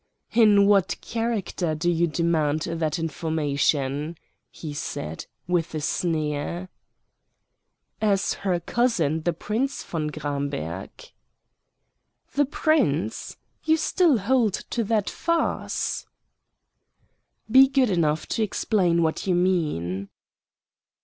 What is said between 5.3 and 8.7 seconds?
with a sneer. "As her